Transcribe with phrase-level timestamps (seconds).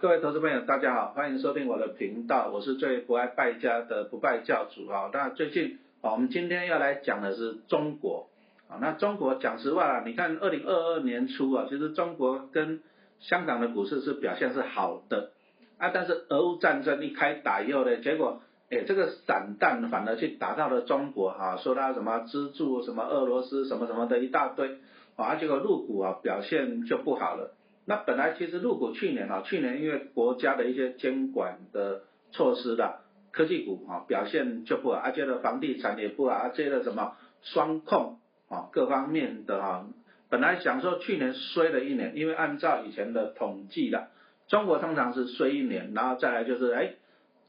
[0.00, 5.10] 各位投资朋友，大家好，欢迎收听我的频道，我是最不爱败家的不败教主啊。
[5.12, 8.28] 那最近啊，我们今天要来讲的是中国
[8.68, 8.78] 啊。
[8.80, 12.80] 那中国讲实话，你看二零二二年初啊，其实中国跟
[13.18, 15.32] 香港的股市是表现是好的
[15.78, 24.78] 啊，但是俄乌战争一开打以后呢，结果哎这个散弹反而去打到了中国哈，说他什么资助什么俄罗斯什么什么的一大堆
[25.16, 27.54] 啊，结果入股啊表现就不好了。
[27.88, 32.02] 那本来其实入股去年啊，去年因为国家的一些监管的
[32.32, 33.00] 措施的
[33.32, 38.18] 科技股啊表现就不好，而且的房地产也不好，而且的什么双控
[38.50, 39.86] 啊各方面的啊，
[40.28, 44.08] 本来想说去年衰了一年，因为按照以前的统计的，
[44.48, 46.90] 中国通常是衰一年，然后再来就是哎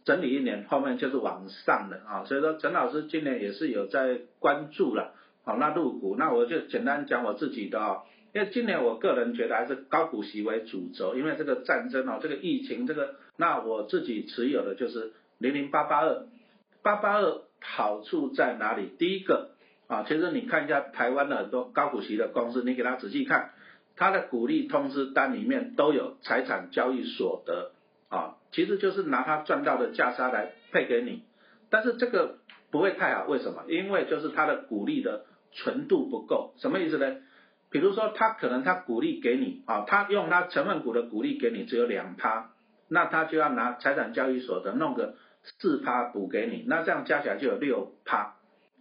[0.05, 8.03] 整理一年，后面就是往上的啊，所以说陈老师今年也是有在关注了，好那入股，那我就简单讲我自己的。
[8.33, 16.25] 因为今年我个人觉得还是高股息为主轴，因为这个战争哦，这个疫情这个，那我自己持有的就是零零八八二，
[16.83, 18.91] 八八二好处在哪里？
[18.99, 19.51] 第一个
[19.87, 23.51] 啊，其实你看一下台湾的很多高股息的公司，你给他仔细看，
[23.95, 27.71] 它的股利通知单里面都有财产交易所得
[28.09, 31.23] 啊，其实就是拿他赚到的价差来配给你，
[31.71, 32.37] 但是这个
[32.69, 33.63] 不会太好，为什么？
[33.67, 37.17] 因为就是它的股利的纯度不够，什么意思呢？
[37.71, 42.51] 比如说，他可能他股利给你啊，他用他成分股的股利给你只有两趴，
[42.87, 48.35] 那他就要拿财产交易所的弄个四趴补给你，那这样加起来就有六趴。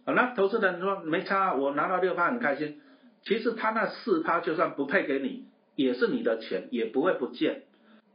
[0.05, 2.81] 啊，那投资人说没差，我拿到六趴很开心。
[3.21, 7.63] 其实他那四趴就算不配给你，也是你的钱，也不会不见。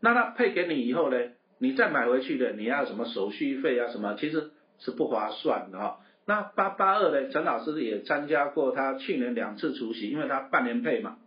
[0.00, 1.16] 那他配给你以后呢，
[1.58, 5.98] 你再买回去的，你要什么手续费啊什么，其实是不划算的哈。
[6.26, 7.28] 那八八二呢？
[7.30, 11.18] 陈老师也参加过他去年两次除息，因为他半年配嘛，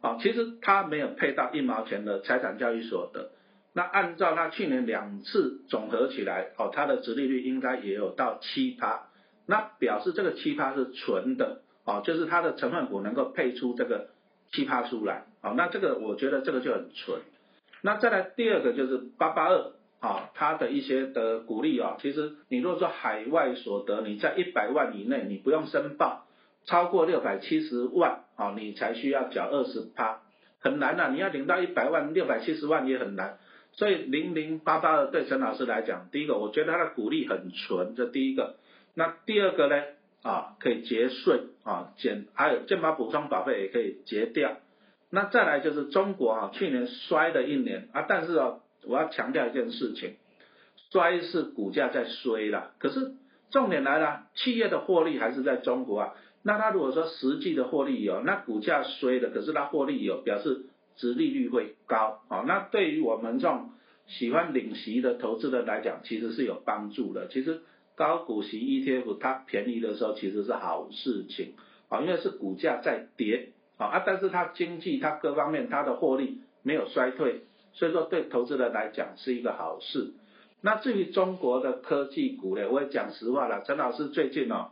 [0.00, 3.30] 啊，其实他没有配到一毛钱的财产交易所得。
[3.72, 9.08] 那按照他去年两次总和起来，哦，他的殖利率应该也有到七趴，
[9.46, 14.10] 那表示这个七趴是纯的，哦，就是他的成分股能够配出这个
[14.52, 17.20] 七趴出来，哦，那这个我觉得这个就很纯。
[17.82, 19.72] 那再来第二个就是八八二。
[20.00, 26.24] 啊，它的一些的鼓励啊，其实你如果说海外所得你在一百万以内，你不用申报，
[26.66, 30.20] 超过六百七十万啊，你才需要缴二十趴，
[30.60, 33.38] 很难呐，你要领到一百万六百七十万也很难，
[33.72, 38.54] 所以零零八八二对陈老师来讲，第一个我觉得他的鼓励很纯，这第一个，
[38.94, 39.82] 那第二个呢
[40.22, 44.58] 啊可以节税啊减，还有健保补充保费也可以节掉，
[45.10, 48.58] 那再来就是中国啊去年衰的一年啊，但是啊。
[48.88, 50.14] 我要强调一件事情，
[50.90, 53.12] 衰是股价在衰了，可是
[53.50, 56.14] 重点来了，企业的获利还是在中国啊。
[56.42, 60.66] 那它如果说实际的获利有，那股价衰的，可是它获利有，表示
[60.96, 62.44] 值利率会高啊。
[62.46, 63.72] 那对于我们这种
[64.06, 67.28] 喜欢领息的投资人来讲，其实是有帮助的。
[67.28, 67.60] 其实
[67.94, 71.54] 高股息 ETF 它便宜的时候其实是好事情
[71.88, 77.42] 啊，因为是股价在跌啊，但是它经济它各方面它的获利没有衰退。
[77.78, 80.12] 所以说对投资人来讲是一个好事。
[80.60, 83.62] 那至于中国的科技股呢，我也讲实话了。
[83.64, 84.70] 陈老师最近哦，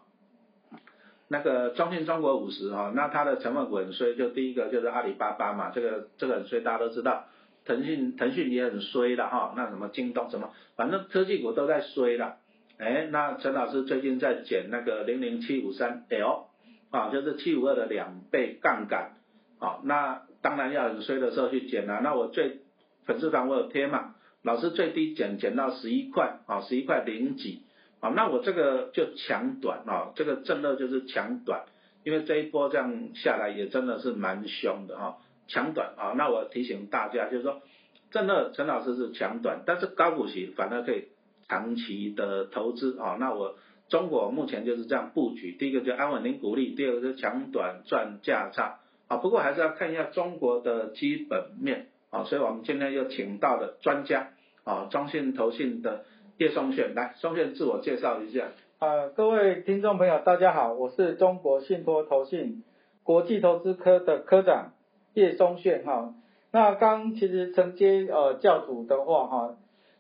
[1.29, 7.27] 那个中信中国五十哈，那它的成分股很衰，就第一个就是阿里巴巴嘛，这个这个很衰，大家都知道。
[7.65, 12.39] 腾讯腾讯也很衰的哈，那什么京东什么，反正科技股都在衰了。
[12.79, 16.47] 哎，那陈老师最近在减那个零零七五三 L
[16.91, 19.13] 啊，就是七五二的两倍杠杆。
[19.59, 22.01] 啊，那当然要很衰的时候去减了。
[22.03, 22.61] 那我最
[23.07, 27.63] 粉丝团我有贴嘛，老师最低减减到十一块啊，十一块零几
[28.01, 31.65] 啊，那我这个就抢短啊，这个正热就是抢短，
[32.05, 35.19] 因为这一波这样下来也真的是蛮凶的哈，
[35.49, 37.63] 抢短啊，那我提醒大家就是说，
[38.11, 41.05] 正热陈老师是抢短，但是高股息反而可以
[41.49, 43.57] 长期的投资啊，那我
[43.89, 51.87] 中国目前就是这样布局，第一个就安稳零股利，第二个是抢短赚价差啊，不过还是要看一下中国的基本面。
[52.17, 54.29] 啊，所以我们今天又请到了专家
[54.65, 56.07] 啊，中信投信的
[56.39, 58.53] 叶松炫来，松炫自我介绍一下。
[58.79, 62.65] 啊，各位听众朋友，大家好，我是中国信托投信
[63.03, 64.73] 国际投资科的科长
[65.13, 66.15] 叶松炫哈。
[66.53, 69.57] 那刚其实承接呃教主的话哈，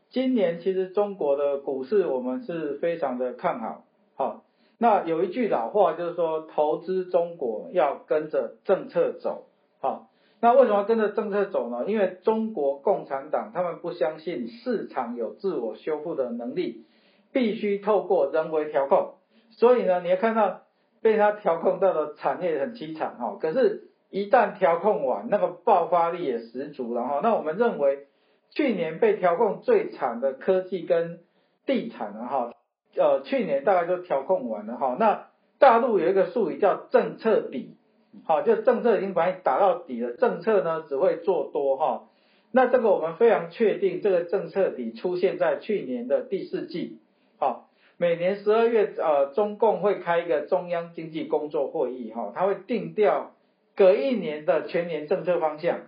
[0.08, 3.84] 今年其实中国的股市我们是非常的看好。
[4.14, 4.44] 好，
[4.78, 9.44] 那有一句老话就是说，投资中国要跟着政策走。
[9.80, 10.08] 好。
[10.46, 11.86] 那为什么跟着政策走呢？
[11.88, 16.86] 因为中国共产党他们不相信市场有自我修复的能力，
[17.32, 19.14] 必须透过人为调控。
[19.50, 20.60] 所以呢，你要看到
[21.02, 23.36] 被他调控到的产业很凄惨哈。
[23.40, 27.18] 可是，一旦调控完，那个爆发力也十足了哈。
[27.24, 28.06] 那我们认为，
[28.54, 31.18] 去年被调控最惨的科技跟
[31.66, 32.52] 地产了哈，
[32.96, 34.96] 呃，去年大概就调控完了哈。
[34.96, 35.26] 那
[35.58, 37.78] 大陆有一个术语叫政策底，
[38.24, 42.08] 好，就政策已经把你打到底了，政策呢只会做多哈。
[42.52, 46.98] 那这个我们非常确定，这个政策底出现在去年的第四季，
[47.38, 47.68] 好，
[47.98, 53.32] 每年十二月呃，中共会开一个中央经济工作会议哈，它会定调
[53.74, 55.80] 隔一年的全年政策方向。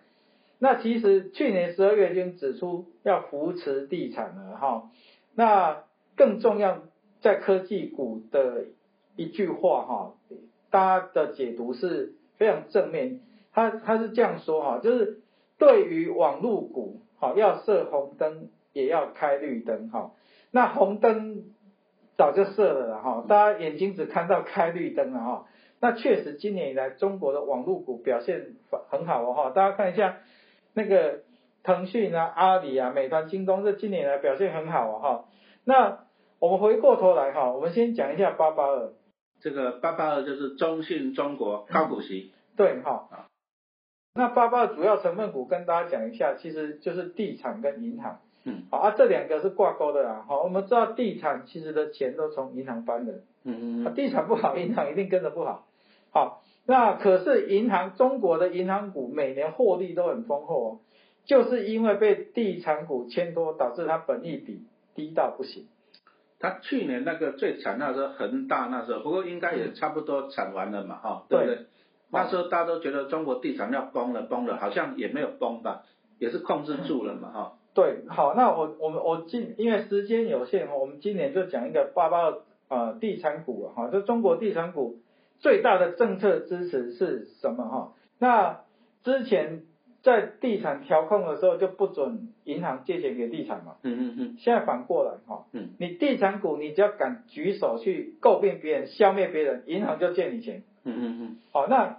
[0.59, 4.91] 那其实去年十二月已经指出要扶持地产了哈，
[5.35, 5.85] 那
[6.17, 6.83] 更重要
[7.21, 8.65] 在科技股的
[9.17, 10.15] 一句话哈，
[10.71, 13.21] 大家的解读是非常正面，
[13.53, 15.21] 他他是这样说哈，就是
[15.59, 20.13] 对于网络股好要设红灯也要开绿灯哈，
[20.51, 21.45] 那红灯
[22.17, 25.47] 早就设了哈，大家眼睛只看到开绿灯了哈，
[25.81, 28.55] 那确实今年以来中国的网络股表现
[28.89, 30.17] 很好哦哈，大家看一下。
[30.75, 31.23] 那个
[31.65, 35.25] 腾讯啊、阿里啊、美团、京东这今年来表现很好哦哈。
[35.65, 36.05] 那
[36.39, 38.93] 我们回过头来哈，我们先讲一下八八二。
[39.41, 42.33] 这个八八二就是中信中国高股息。
[42.57, 43.09] 对哈。
[44.15, 48.21] 那八八二主要成分股跟大家讲一下，其实就是地产跟银行。
[48.45, 48.65] 嗯。
[48.71, 50.25] 好啊，这两个是挂钩的啦。
[50.27, 53.23] 好，我们知道地产其实的钱都从银行搬的。
[53.45, 53.95] 嗯嗯。
[53.95, 55.67] 地产不好，银行一定跟着不好。
[56.11, 56.43] 好。
[56.71, 60.81] 那可是银行，中国的银行股每年获利都很丰厚哦，
[61.25, 65.67] 就是因为被地产股牵拖，导致它本益比低到不行。
[66.39, 71.59] 它去年那个最惨那时候恒大那时候，不过应该也差不多惨完了嘛，哈，对不对？
[72.11, 75.83] 那时候大家都觉得中国地产要崩了，崩了，好像也没有崩吧，
[76.19, 77.53] 也是控制住了嘛，哈。
[77.75, 82.35] 对，好，那我我们我今因为时间有限，我们今年就讲一个八八
[82.69, 85.01] 呃地产股哈，就中国地产股。
[85.41, 87.93] 最大的政策支持是什么哈？
[88.19, 88.63] 那
[89.05, 89.63] 之前
[90.03, 93.77] 在地产调控的时候就不准银行借钱给地产嘛。
[93.83, 94.37] 嗯嗯嗯。
[94.39, 100.63] 现在反过来哈，嗯，你地产股你只要敢举手去诟病别人、消灭别人，银行就借你钱。
[100.85, 101.37] 嗯嗯嗯。
[101.53, 101.99] 好，那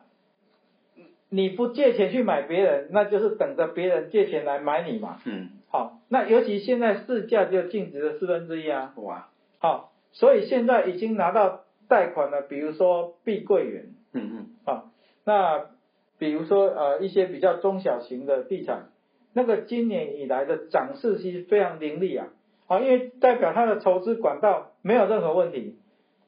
[1.30, 5.20] 你不借钱去买别人，那就是等着别人借钱来买你嘛。
[5.26, 5.50] 嗯。
[5.70, 8.94] 好，那尤其现在市价就净值的四分之一啊。
[8.98, 9.28] 哇。
[9.60, 11.62] 好，所以现在已经拿到。
[11.90, 14.92] 贷款了，比如说碧桂园，嗯嗯，好，
[15.26, 15.72] 那
[16.20, 18.90] 比如说呃一些比较中小型的地产，
[19.34, 22.28] 那个今年以来的涨势其实非常凌厉啊，
[22.68, 25.80] 啊，因为代表它的筹资管道没有任何问题，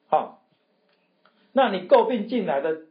[0.07, 0.41] 好，
[1.53, 2.83] 那你诟病进来的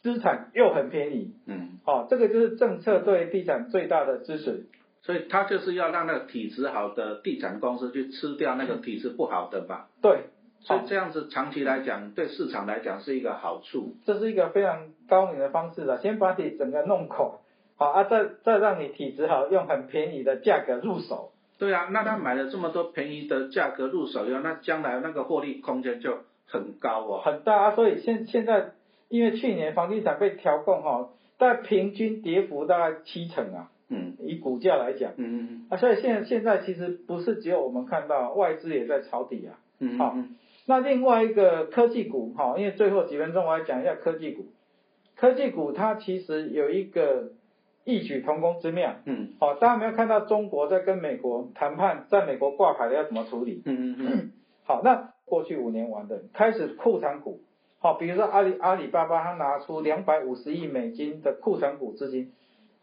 [0.00, 4.66] 资产又很便宜，嗯，好，这个就是政策对地产最大的支持，
[5.02, 10.24] 所以它就是要让那个体质好的地产公司去吃掉那个体质不好的吧，对。
[10.64, 13.94] 所以这样子长期来讲，对市场来讲是一个好处。
[14.04, 17.32] 这是一个非常高明的方式了，先把你整个弄垮，
[17.76, 21.32] 好啊，再再让你体质好，用很便宜的价格入手。
[21.58, 27.20] 对啊，那他买了这么多便宜的价格入手以后，那将来那个获利空间就很高哦。
[27.24, 28.70] 很大啊，所以现现在
[29.08, 33.70] 因为去年房地产被调控哈，大概平均跌幅大概七成啊。
[33.88, 34.16] 嗯。
[34.20, 35.12] 以股价来讲。
[35.16, 35.66] 嗯嗯嗯。
[35.70, 39.58] 啊，所以现在现在其实不是只有我们看到，外资也在抄底啊。
[39.80, 39.98] 嗯。
[39.98, 40.16] 好。
[40.66, 44.46] 那另外一个科技股，哈，因为最后几分钟我来讲一下科技股。
[45.16, 47.32] 科技股它其实有一个
[47.84, 53.62] 异曲同工之妙，嗯，好，大家没有看到中国在跟美国谈判，在美国挂牌的要怎么处理？
[53.64, 54.32] 嗯嗯嗯。
[54.64, 57.40] 好，那过去五年玩的，开始库藏股，
[57.80, 62.32] 好，比如说阿里阿里巴巴，它拿出两百五十亿美金的库藏股资金，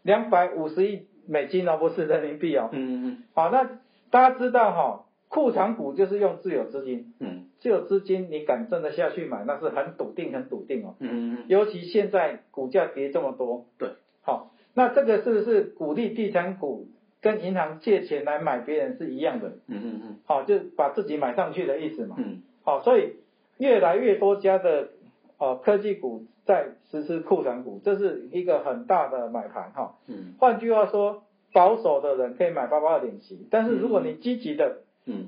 [0.04, 2.70] 两百五十亿美金哦，不是人民币哦。
[2.72, 3.24] 嗯嗯嗯。
[3.34, 3.64] 好，那
[4.12, 7.14] 大家知道哈，库藏股就是用自有资金。
[7.20, 7.46] 嗯。
[7.60, 10.96] 自有资金，你敢真的下去买，那是很笃定，很笃定哦。
[11.00, 13.66] 嗯嗯尤其现在股价跌这么多。
[13.78, 13.90] 对。
[14.22, 16.88] 好，那这个是不是鼓励地产股
[17.22, 19.50] 跟银行借钱来买别人是一样的？
[19.68, 20.20] 嗯嗯嗯。
[20.26, 22.16] 好，就把自己买上去的意思嘛。
[22.18, 22.42] 嗯。
[22.64, 23.18] 好，所以
[23.58, 24.90] 越来越多家的
[25.38, 29.98] 呃科技股在实施库藏股，这是一个很大的买盘哈。
[30.08, 30.34] 嗯。
[30.40, 34.78] 换句话说，保守的人可以买八八二点七，但是如果你积极的。
[34.78, 34.84] 嗯，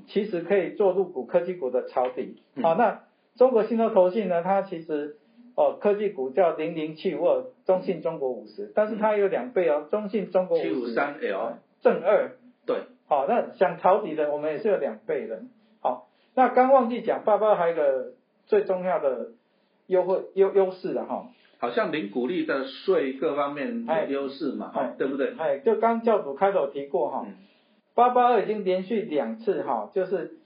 [0.06, 2.42] 其实可以做入股科技股的抄底。
[2.62, 3.00] 好，那
[3.36, 4.42] 中国信托投信呢？
[4.42, 5.16] 它其实
[5.56, 10.94] 哦，科技股叫零零七五二，中信中国五十，但是它有两倍哦，中信中国五十。
[10.94, 12.32] 三 L 正二。
[12.66, 12.82] 对。
[13.08, 15.42] 好，那想抄底的，我们也是有两倍的。
[15.80, 18.12] 好，那刚忘记讲，爸爸还有一个
[18.46, 19.32] 最重要的
[19.86, 21.26] 优惠优优势的哈。
[21.58, 25.34] 好像零股利的税各方面有优势嘛，对不对？
[25.38, 27.26] 哎，就刚教主开头提过哈。
[27.94, 30.38] 八八二已经连续两次哈，就是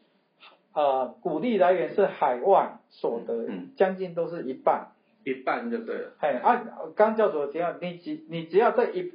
[0.75, 4.89] 呃，股利来源是海外所得，将近都是一半，
[5.25, 6.13] 一半就对了。
[6.19, 9.13] 嘿，啊，刚教主提到，你只你只要这一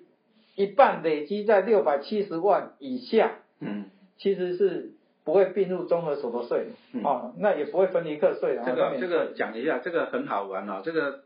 [0.56, 3.86] 一半累积在六百七十万以下，嗯，
[4.18, 8.64] 其实是不会并入综合所得税嗯哦，那也不会分离课税的。
[8.66, 10.82] 这个这个讲一下，这个很好玩哦。
[10.84, 11.22] 这个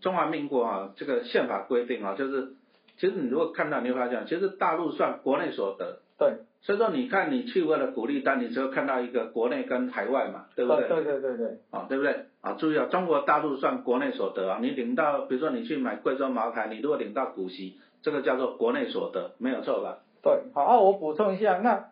[0.00, 2.52] 中华民国啊，这个宪法规定啊，就是
[2.98, 10.88] 其实你如果看到，你会发现，其实大陆算国内所得，对所以说你看你去为了鼓励单，你只有看到一个国内跟海外嘛，对不对？
[10.88, 12.26] 对对对对，啊，对不对？
[12.40, 19.98] 啊，注意啊，中国大陆算国内所得啊，你领到，比如说你去买贵州茅台，你如果领到股息，这个叫做国内所得，没有错吧？
[20.22, 21.86] 对，好，啊，我补充一下，那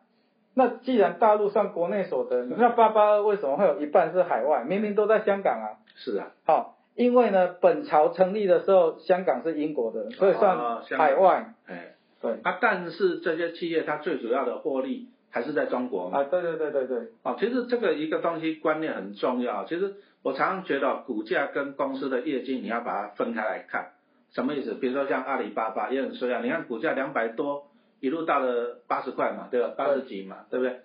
[0.55, 4.63] 那既然大陆算国内所得，那八八二为什么会有一半是海外？
[4.63, 5.83] 明明都在香港啊。
[5.97, 11.55] 是啊，好，因为呢，本朝成立的时候，香港是英国的，所以哦算海外。
[11.67, 16.21] 哎，对，啊，但是这些企业它最主要的获利还是在中国嘛。
[16.21, 19.65] 啊，对对对对对，哦，其实这个一个东西观念很重要。
[19.65, 23.93] 其实我常常觉得股价跟公司的业绩你要把它分开来看，
[24.33, 24.75] 什么意思？
[24.75, 27.69] 比如说像阿里巴巴也很衰啊，你看股价两百多，
[28.01, 29.73] 一路到了八十块嘛，对吧？
[29.77, 30.81] 八十几嘛，对不对？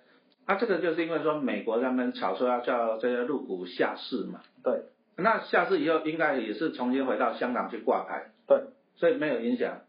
[0.46, 4.84] 啊，这个就是因为说美国他们炒说要叫这些入股下市嘛，对
[5.16, 8.58] 那下市以后应该也是重新回到香港去挂牌，对，
[8.94, 9.80] 所以没有影响。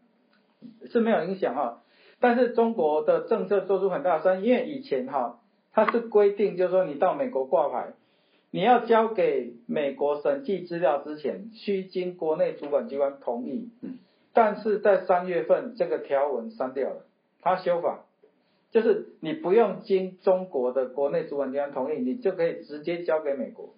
[0.90, 1.82] 是没有影响哈。
[2.20, 5.40] 但是中国的政策做出很大的声，因为以前哈，
[5.72, 7.92] 它是规定，就是说你到美国挂牌，
[8.50, 13.70] 你要交给美国审计资料之前，需经国内主管机关同意。
[13.82, 13.98] 嗯。
[14.34, 17.06] 但是在三月份这个条文删掉了，
[17.40, 18.04] 它修法，
[18.70, 23.74] 就是你不用经中国的国内主管机关同意，你就可以直接交给美国。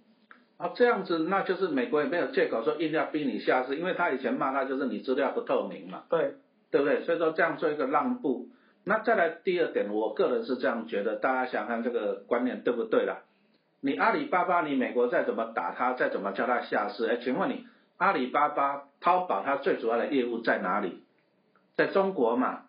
[0.59, 6.03] 啊，这样子那就是美国也没有借口说硬要逼你下市，因为他以前骂他就是你资料不透明嘛。
[6.11, 6.35] 对，
[6.71, 7.03] 对不对？
[7.03, 8.49] 所以说这样做一个让步。
[8.85, 13.19] 那再来第二点，我个人是这样觉得，大家想想看这个观念对不对啦？
[13.81, 17.67] 你阿里巴巴，你美国再怎么打它，再怎么叫它下市，哎，请问你
[17.99, 21.03] 阿里巴巴、淘宝它最主要的业务在哪里？
[21.77, 22.63] 在中国嘛。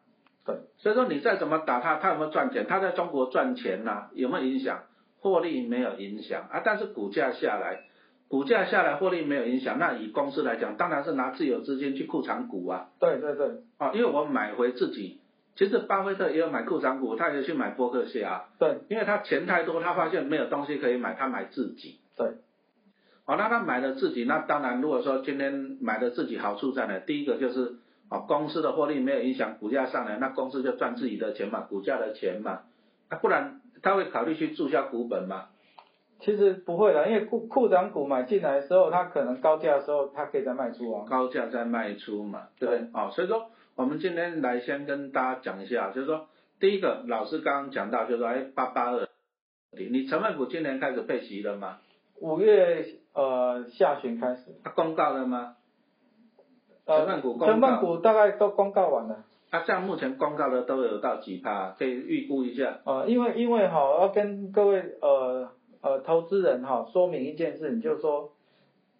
[0.46, 0.56] 对。
[0.78, 2.66] 所以说你再怎么打它，它有没有赚钱？
[2.68, 4.84] 它在中国赚钱呐、有没有影响？
[5.20, 7.84] 获利没有影响啊，但是股价下来，
[8.32, 12.88] 股价下来获利没有影响，那以公司来讲，当然是拿自有资金去库藏股啊。
[12.98, 15.20] 对对对啊，因为我买回自己，
[15.58, 22.00] 其实巴菲特也有买库藏股，他也去买波克夏啊，对因为他钱太多，他发现没有东西可以买，他买自己。
[22.16, 22.36] 对，
[23.26, 27.00] 好、那他买了自己，那当然如果说今天买了自己，好处在哪？
[27.00, 27.74] 第一个就是
[28.08, 32.62] 啊、公司的获利没有影响股价上来，那公司就赚自己的钱嘛，股价的钱嘛，
[33.10, 35.48] 啊，不然他会考虑去注销股本嘛。
[36.22, 41.06] 其实不会的，因为库库长股买进来的时候，它可能高价的时候，它可以再卖出啊。
[41.10, 42.88] 高价再卖出嘛，对？
[42.94, 46.28] 哦，所以说我们今天来先跟大家讲一下，就是说
[46.60, 49.08] 第一个，老师刚刚讲到，就是说，哎，八八二，
[49.72, 51.80] 你成分股今年开始配息了吗？
[52.20, 52.86] 五月
[53.16, 55.56] 呃下旬开始，他公告了吗？
[56.86, 59.24] 呃成分股公告成分股大概都公告完了。
[59.50, 62.80] 啊，像目前公告的都有到几趴，可以预估一下。
[62.86, 65.50] 呃，因为因为哈，要跟各位呃
[65.82, 68.32] 呃投资人哈说明一件事你，就是说，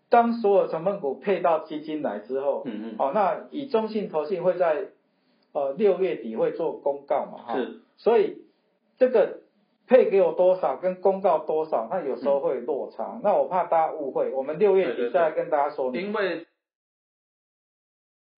[0.10, 4.88] 当所有成分股配到基金来之后，嗯嗯，哦，那以中信投信会在
[5.54, 8.42] 呃六月底会做公告嘛哈，是，所以
[8.98, 9.40] 这个
[9.88, 16.02] 配给我多少跟公告多少，那有时候会落差，那我怕大家误会，我们六月底再来跟大家说明。
[16.02, 16.48] 因为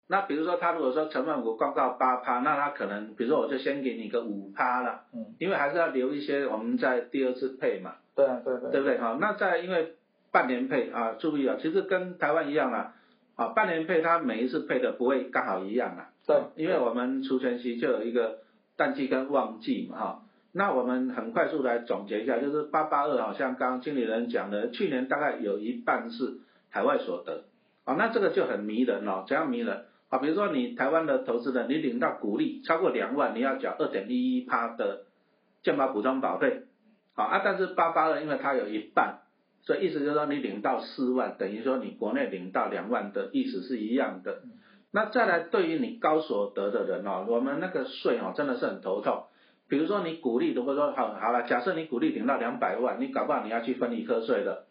[0.08, 7.96] 那比如说他如果说成分股公告八趴，那他可能比如说我就先给你个五趴了，嗯，因为还是要留一些我们在第二次配嘛。
[8.16, 8.98] 对啊，对对对不对？
[8.98, 9.94] 哈，那再因为
[10.32, 12.94] 半年配啊，注意啊，其实跟台湾一样啦，
[13.36, 18.40] 啊，半年配它每一次配的不会刚好一样啊，对，因为我们除权息就有一个
[18.78, 26.40] 淡季跟旺季嘛，哈，那我们很快速来总结一下，就是八八二，好像刚刚经理人讲的，去年大概有一半是
[26.70, 27.46] 海外所得，
[27.86, 29.86] 啊，那这个就很迷人哦，怎样迷人？
[30.10, 35.06] 啊，比如说你台湾的投资人，你领到股利超过两万，你要缴二点一一趴的
[35.64, 36.64] 健保补充保费。
[37.16, 39.20] 好啊，但是八八二因为它有一半，
[39.62, 44.42] 所以意思就是说你领到四万，等于说你国内领到两万的意思是一样的。
[44.92, 49.26] 那再来对于你高所得的人哦，我们那个税哦真的是很头痛。
[49.68, 54.66] 比如说你鼓励，如果说好好了，假设你鼓励领到两百万，你搞不好你要去分一课税的，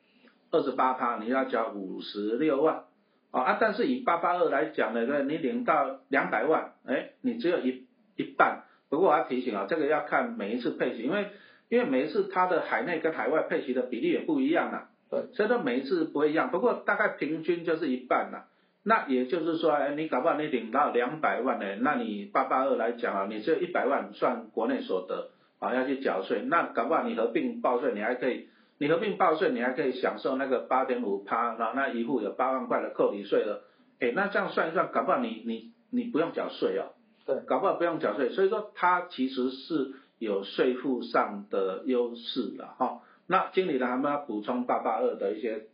[0.51, 2.85] 二十八趴你要交五十六万。
[3.31, 8.65] 啊啊，但是以八八二来讲呢，对，你领到两百万，哎，你只有一一半。
[8.91, 11.29] 不过我要提醒啊，这个要看每一次配息，因为
[11.73, 18.45] 因为每一次它的海内跟海外配息的比例也不一样啊，对，所以说每一次不会一样，不过大概平均就是一半啦。
[18.85, 33.65] 那也就是说，哎，你搞不好你领到两百万呢，那你八八二来讲啊，你只有一百万算国内所得啊，要去缴税，那搞不好你合并报税，你还可以，你合并报税，你还可以享受那个八点五趴，然后那一户有八万块的扣抵税了，
[33.99, 36.93] 哎，那这样算一算，搞不好你你你不用缴税哦。
[37.25, 43.01] 对，搞不好不用缴税，所以说它其实是有税负上的优势的哈。
[43.27, 45.67] 那经理呢，还没有补充八八二的一些？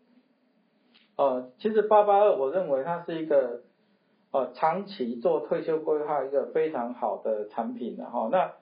[1.17, 3.63] 呃，其实八八二，我认为它是一个
[4.31, 8.29] 呃长期做退休规划一个非常好的产品了哈。
[8.31, 8.53] 那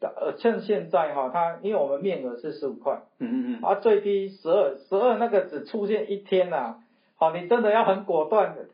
[0.00, 6.76] 呃趁现在哈，它因为我们面额是十五块，嗯嗯嗯，啊最低十二，十二那个只出现一天呐，
[7.16, 8.66] 好，你真的要很果断的，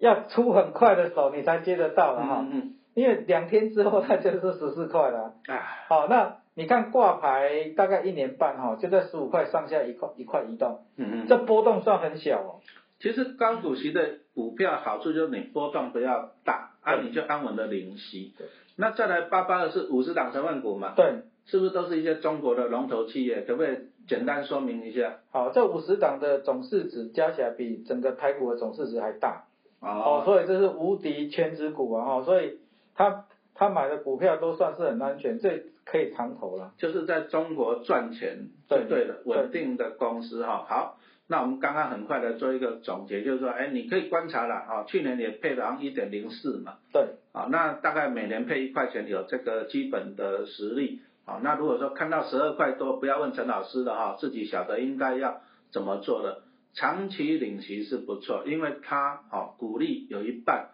[0.00, 2.40] 要出很快的手你才接得到了哈。
[2.40, 5.34] 嗯嗯因为两天之后它就是十四块了。
[5.46, 12.60] 嗯，啊，好，那你看挂牌大概一年半哈，就在十五块上下一块一块移动，嗯嗯，这波动算很小哦。
[12.98, 18.48] 其实高股息的股票好处就是你波动不要大，啊你就安稳的领息对。
[18.76, 23.42] 那再来八八二是五十档成分股嘛，对，是不是都是一些中国的龙头企业？
[23.42, 23.78] 可不可以
[24.08, 25.18] 简单说明一下？
[25.30, 29.44] 好，这五十档的总市值加起来比整个台股的总市值还大，
[29.80, 32.58] 哦，哦，所以这是无敌千只股啊，哈，所以
[32.94, 36.72] 他他买的股票都算是很安全，这可以长投了。
[36.78, 40.64] 就是在中国赚钱就对对了，对稳定的公司哈。
[40.68, 51.00] 好，那我们刚刚很快的做一个总结，就是说，哎，你可以观察了啊，去年也配了一点零四嘛，对，啊，那大概每年配一块钱，有这个基本的实力。
[51.26, 56.42] 啊，那如果说看到十二块多，不要问陈老师了哈，自己晓得应该要怎么做的。
[56.74, 60.70] 长期领息是不错，因为它哦股利有一半，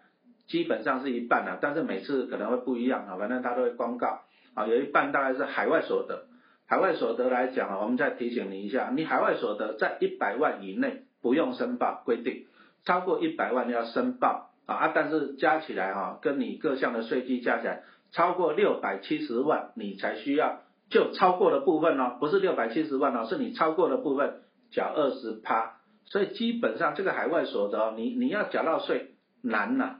[0.47, 4.21] 基本上是一半啊，但是每次可能会不一样啊，反正它都会公告
[4.53, 6.25] 啊，有一半大概是海外所得。
[6.69, 12.45] 海外所得来讲啊，我们再提醒你一下，你海外所得在一百万以内不用申报规定，
[12.83, 25.76] 超过一百万要申报啊啊，但是加起来哈、跟你各项的税基加起来超过六百七十万，你才需要就超过的部分哦，不是六百七十万哦，是你超过的部分缴二十趴，
[26.09, 29.11] 所以基本上这个海外所得，你你要缴到税
[29.41, 29.99] 难呐、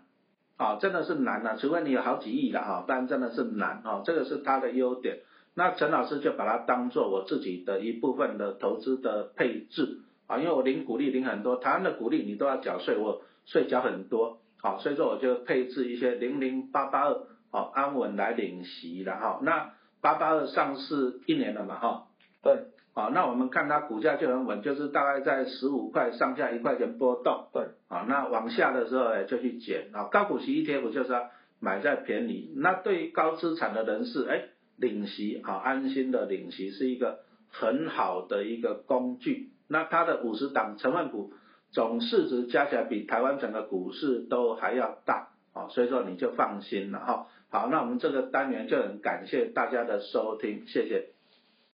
[0.58, 5.20] 啊，真的是难呐、除非你有好几亿了哈，不然真的是难啊，这个是它的优点。
[5.54, 19.40] 那陈老师就把它当做我自己的一部分的投资的配置啊，因为我领股利领很多，台湾的股利你都要缴税，我税缴很多，好、所以说我就配置一些零零八八二，好，安稳来领息了哈。
[19.42, 22.08] 那八八二上市一年了嘛哈，
[22.44, 22.66] 对，
[22.98, 31.30] 好，那我们看它股价就很稳，就是大概在十五块上下一块钱波动，对，啊，那往下的时候哎就去减啊，高股息 ETF 就是要
[31.60, 34.46] 买在便宜，那对于高资产的人士哎。
[34.80, 39.50] 领息啊，安心的领息是一个很好的一个工具。
[39.68, 41.34] 那它的五十档成分股
[41.72, 47.26] 总市值加起来比台湾整个股市都还要大啊，所以说你就放心了哈。
[47.50, 51.17] 好，那我们这个单元就很感谢大家的收听，谢谢。